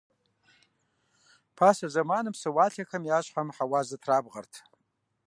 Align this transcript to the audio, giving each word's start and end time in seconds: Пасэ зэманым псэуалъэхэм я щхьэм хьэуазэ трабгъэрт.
Пасэ 1.55 1.87
зэманым 1.93 2.33
псэуалъэхэм 2.35 3.03
я 3.17 3.19
щхьэм 3.25 3.47
хьэуазэ 3.55 3.97
трабгъэрт. 4.03 4.53